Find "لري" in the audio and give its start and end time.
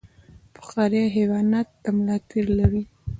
2.59-2.83